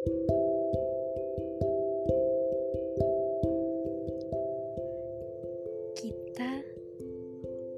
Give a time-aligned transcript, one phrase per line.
[0.00, 0.08] Kita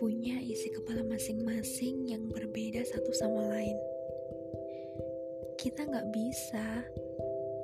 [0.00, 3.76] punya isi kepala masing-masing yang berbeda satu sama lain.
[5.60, 6.88] Kita nggak bisa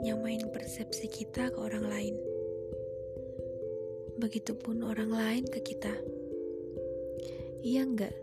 [0.04, 2.14] nyamain persepsi kita ke orang lain.
[4.20, 5.96] Begitupun orang lain ke kita.
[7.64, 8.16] Iya nggak?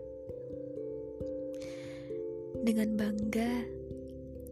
[2.61, 3.78] Dengan bangga,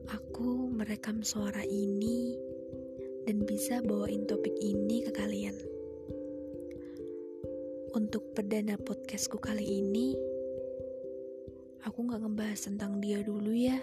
[0.08, 2.40] aku merekam suara ini
[3.28, 5.56] dan bisa bawain topik ini ke kalian.
[7.92, 10.16] Untuk perdana podcastku kali ini,
[11.84, 13.76] aku gak ngebahas tentang dia dulu ya.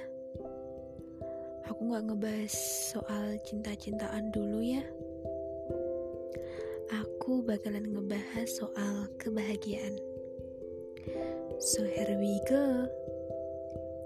[1.68, 2.54] Aku gak ngebahas
[2.94, 4.84] soal cinta-cintaan dulu ya.
[7.04, 9.96] Aku bakalan ngebahas soal kebahagiaan.
[11.60, 12.88] So here we go.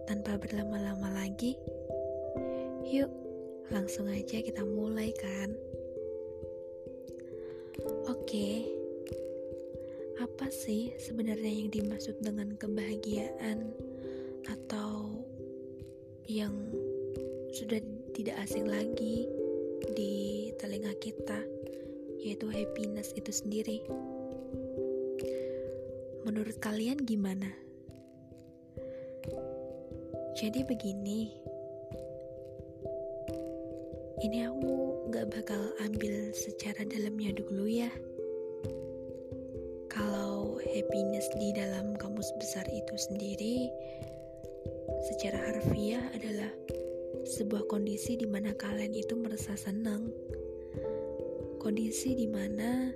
[0.08, 1.58] Tanpa berlama-lama lagi,
[2.88, 3.12] yuk
[3.68, 5.52] langsung aja kita mulai kan.
[8.08, 8.64] Oke.
[10.18, 13.70] Apa sih sebenarnya yang dimaksud dengan kebahagiaan
[14.48, 15.20] atau
[16.24, 16.56] yang
[17.52, 17.78] sudah
[18.16, 19.28] tidak asing lagi
[19.94, 21.44] di telinga kita
[22.18, 23.78] yaitu happiness itu sendiri
[26.26, 27.52] menurut kalian gimana?
[30.38, 31.34] jadi begini
[34.24, 34.72] ini aku
[35.14, 37.90] gak bakal ambil secara dalamnya dulu ya
[40.78, 43.66] happiness di dalam kamus besar itu sendiri
[45.10, 46.48] secara harfiah adalah
[47.26, 50.08] sebuah kondisi di mana kalian itu merasa senang.
[51.58, 52.94] Kondisi di mana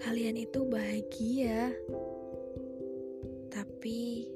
[0.00, 1.70] kalian itu bahagia.
[3.52, 4.26] Tapi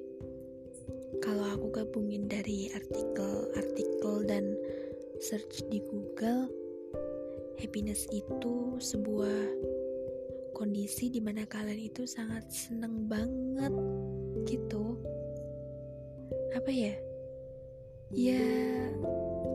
[1.25, 4.55] kalau aku gabungin dari artikel-artikel dan
[5.20, 6.48] search di Google,
[7.60, 9.52] happiness itu sebuah
[10.56, 13.69] kondisi di mana kalian itu sangat seneng banget
[14.48, 14.97] gitu.
[16.56, 16.97] Apa ya?
[18.16, 18.48] Ya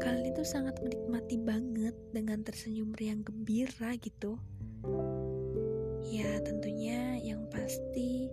[0.06, 4.38] kalian itu sangat menikmati banget dengan tersenyum riang gembira gitu.
[6.06, 8.30] Ya tentunya yang pasti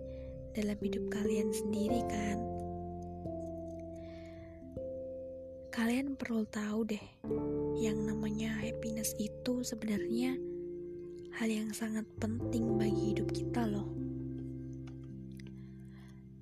[0.53, 2.52] dalam hidup kalian sendiri kan
[5.83, 7.05] kalian perlu tahu deh
[7.75, 10.39] yang namanya happiness itu sebenarnya
[11.35, 13.91] hal yang sangat penting bagi hidup kita loh.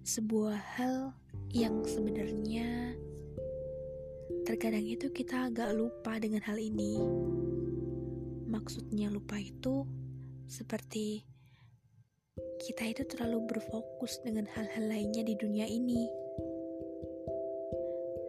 [0.05, 1.17] Sebuah hal
[1.57, 2.93] yang sebenarnya
[4.45, 7.01] terkadang itu kita agak lupa dengan hal ini.
[8.45, 9.89] Maksudnya lupa itu
[10.45, 11.25] seperti
[12.61, 16.20] kita itu terlalu berfokus dengan hal-hal lainnya di dunia ini.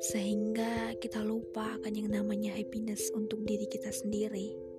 [0.02, 4.72] Sehingga kita lupa akan yang namanya happiness untuk diri kita sendiri.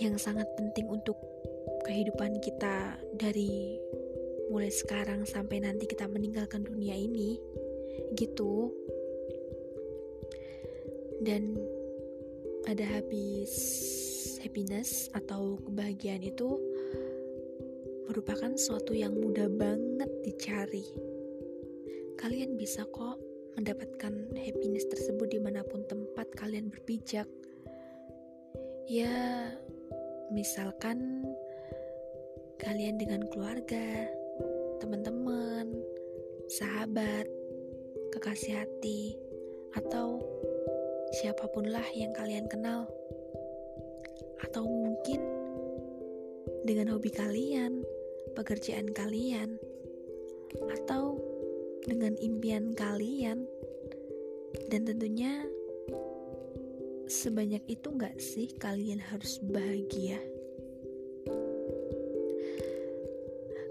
[0.00, 1.18] yang sangat penting untuk
[1.84, 3.76] kehidupan kita dari
[4.48, 7.36] mulai sekarang sampai nanti kita meninggalkan dunia ini
[8.16, 8.72] gitu
[11.20, 11.52] dan
[12.64, 13.52] ada habis
[14.40, 16.56] happiness atau kebahagiaan itu
[18.08, 21.09] merupakan suatu yang mudah banget dicari
[22.60, 23.16] bisa kok
[23.56, 27.24] mendapatkan happiness tersebut di mana pun tempat kalian berpijak.
[28.84, 29.48] Ya
[30.28, 31.24] misalkan
[32.60, 34.12] kalian dengan keluarga,
[34.76, 35.72] teman-teman,
[36.52, 37.24] sahabat,
[38.12, 39.16] kekasih hati,
[39.72, 40.20] atau
[41.16, 42.84] siapa pun lah yang kalian kenal,
[44.44, 45.24] atau mungkin
[46.68, 47.80] dengan hobi kalian,
[48.36, 49.56] pekerjaan kalian,
[50.76, 51.29] atau
[51.86, 53.44] dengan impian kalian,
[54.68, 55.46] dan tentunya
[57.10, 60.20] sebanyak itu nggak sih kalian harus bahagia?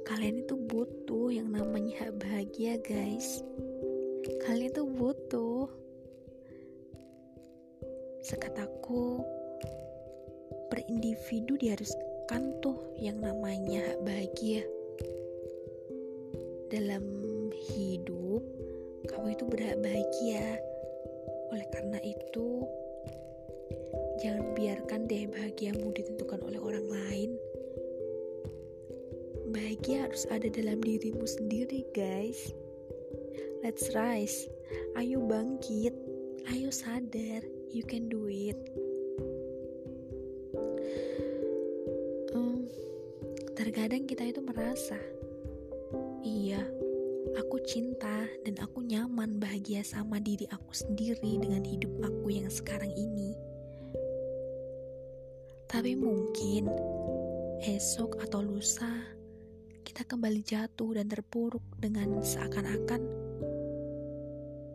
[0.10, 3.46] Kalian itu butuh yang namanya bahagia, guys.
[4.44, 5.70] Kalian itu butuh.
[8.20, 9.24] Sekataku,
[10.68, 14.66] per individu diharuskan tuh yang namanya bahagia.
[16.70, 17.19] Dalam
[17.72, 18.42] hidup,
[19.06, 20.58] kamu itu berhak bahagia.
[21.54, 22.66] Oleh karena itu,
[24.20, 27.32] Jangan biarkan deh bahagiamu ditentukan oleh orang lain.
[29.48, 32.52] Bahagia harus ada dalam dirimu sendiri, guys.
[33.64, 34.52] Let's rise.
[35.00, 35.96] Ayo bangkit.
[36.52, 37.48] Ayo sadar.
[37.72, 38.60] You can do it.
[43.60, 44.96] Terkadang kita itu merasa,
[46.24, 46.64] iya,
[47.38, 52.90] aku cinta dan aku nyaman bahagia sama diri aku sendiri dengan hidup aku yang sekarang
[52.96, 53.36] ini.
[55.70, 56.66] Tapi mungkin
[57.62, 58.90] esok atau lusa
[59.84, 63.02] kita kembali jatuh dan terpuruk dengan seakan-akan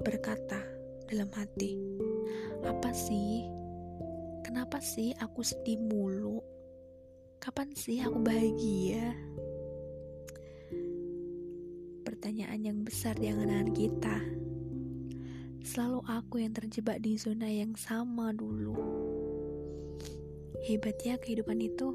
[0.05, 0.61] berkata
[1.09, 1.81] dalam hati,
[2.61, 3.49] "Apa sih?
[4.45, 6.45] Kenapa sih aku sedih mulu?
[7.41, 9.24] Kapan sih aku bahagia?"
[12.25, 14.17] Pertanyaan yang besar di angan-angan kita.
[15.61, 18.73] Selalu aku yang terjebak di zona yang sama dulu
[20.65, 21.93] Hebatnya kehidupan itu.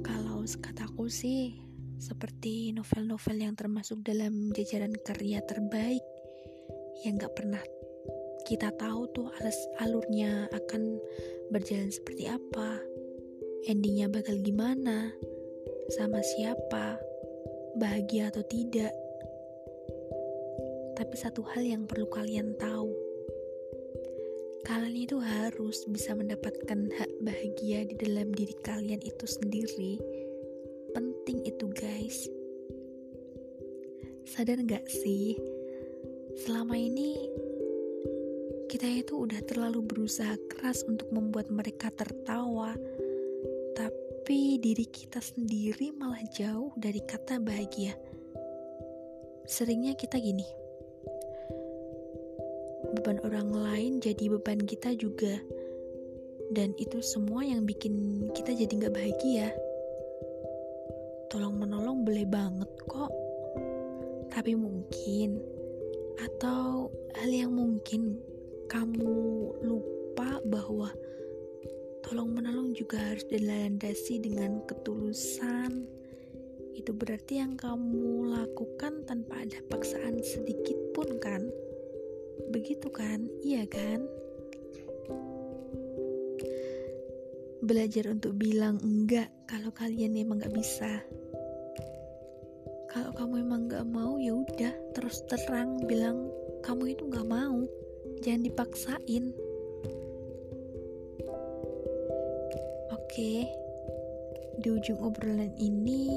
[0.00, 1.60] Kalau kataku sih,
[2.00, 6.00] seperti novel-novel yang termasuk dalam jajaran karya terbaik
[7.04, 7.60] yang gak pernah
[8.48, 10.96] kita tahu tuh alas alurnya akan
[11.52, 12.80] berjalan seperti apa,
[13.68, 15.12] endingnya bakal gimana,
[15.92, 17.09] sama siapa,
[17.80, 18.92] bahagia atau tidak.
[21.00, 22.92] Tapi satu hal yang perlu kalian tahu,
[24.68, 29.96] kalian itu harus bisa mendapatkan hak bahagia di dalam diri kalian itu sendiri.
[30.92, 32.28] Penting itu, guys.
[34.28, 35.40] Sadar gak sih,
[36.44, 37.16] selama ini
[38.70, 42.76] kita itu udah terlalu berusaha keras untuk membuat mereka tertawa,
[44.20, 47.96] tapi diri kita sendiri malah jauh dari kata bahagia.
[49.48, 50.44] Seringnya kita gini,
[52.92, 55.40] beban orang lain jadi beban kita juga.
[56.52, 59.56] Dan itu semua yang bikin kita jadi nggak bahagia.
[61.32, 63.08] Tolong menolong boleh banget kok.
[64.36, 65.40] Tapi mungkin
[66.20, 68.20] atau hal yang mungkin
[68.68, 69.16] kamu
[69.64, 70.92] lupa bahwa
[72.10, 75.86] tolong menolong juga harus dilandasi dengan ketulusan
[76.74, 81.46] itu berarti yang kamu lakukan tanpa ada paksaan sedikit pun kan
[82.50, 83.30] Begitu kan?
[83.44, 84.08] Iya kan?
[87.60, 91.04] Belajar untuk bilang enggak kalau kalian emang gak bisa.
[92.90, 96.32] Kalau kamu emang gak mau ya udah terus terang bilang
[96.66, 97.62] kamu itu gak mau.
[98.24, 99.30] Jangan dipaksain.
[103.20, 103.52] Oke,
[104.64, 106.08] di ujung obrolan ini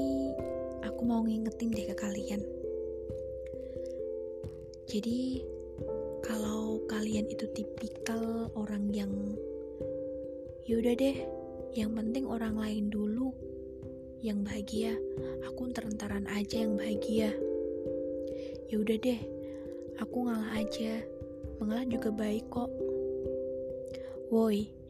[0.80, 2.40] aku mau ngingetin deh ke kalian.
[4.88, 5.44] Jadi,
[6.24, 9.12] kalau kalian itu tipikal orang yang
[10.64, 11.28] yaudah deh
[11.76, 13.36] yang penting orang lain dulu
[14.24, 14.96] yang bahagia
[15.44, 17.36] aku terentaran aja yang bahagia.
[18.72, 19.20] Yaudah deh
[20.00, 21.04] aku ngalah aja
[21.60, 22.72] mengalah juga baik kok.
[24.32, 24.83] Woi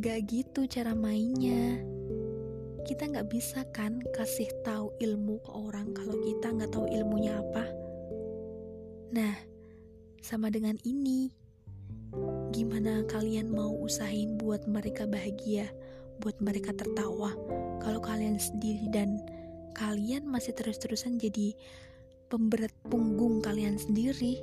[0.00, 1.80] gak gitu cara mainnya
[2.86, 7.64] kita nggak bisa kan kasih tahu ilmu ke orang kalau kita nggak tahu ilmunya apa
[9.10, 9.34] nah
[10.26, 11.30] sama dengan ini.
[12.50, 15.70] Gimana kalian mau usahain buat mereka bahagia,
[16.18, 17.30] buat mereka tertawa,
[17.78, 19.22] kalau kalian sendiri dan
[19.78, 21.54] kalian masih terus-terusan jadi
[22.26, 24.42] pemberat punggung kalian sendiri?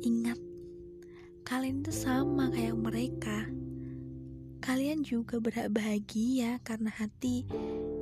[0.00, 0.40] Ingat,
[1.44, 3.44] kalian itu sama kayak mereka.
[4.64, 7.46] Kalian juga berhak bahagia karena hati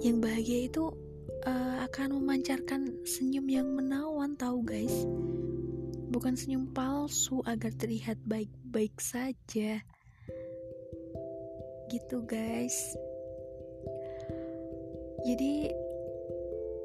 [0.01, 0.91] yang bahagia itu
[1.47, 5.07] uh, akan memancarkan senyum yang menawan, tahu guys
[6.15, 9.83] bukan senyum palsu agar terlihat baik-baik saja.
[11.91, 12.95] Gitu, guys.
[15.27, 15.75] Jadi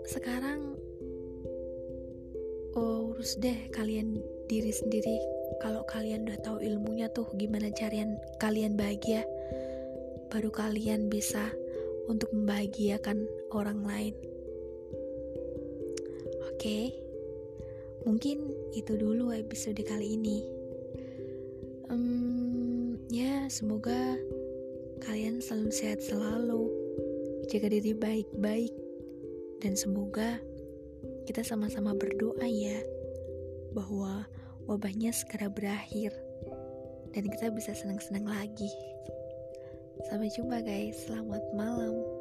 [0.10, 0.74] sekarang
[2.74, 4.18] oh, urus deh kalian
[4.50, 5.22] diri sendiri.
[5.62, 9.22] Kalau kalian udah tahu ilmunya tuh gimana carian kalian bahagia,
[10.30, 11.50] baru kalian bisa
[12.10, 14.16] untuk membahagiakan orang lain.
[16.50, 16.94] Oke.
[18.08, 18.38] Mungkin
[18.74, 20.40] itu dulu episode kali ini.
[21.90, 24.16] Um, ya, semoga
[25.04, 26.70] kalian selalu sehat selalu,
[27.50, 28.74] jaga diri baik-baik,
[29.60, 30.40] dan semoga
[31.28, 32.80] kita sama-sama berdoa ya
[33.74, 34.26] bahwa
[34.66, 36.14] wabahnya segera berakhir
[37.14, 38.70] dan kita bisa senang-senang lagi.
[40.08, 42.19] Sampai jumpa guys, selamat malam.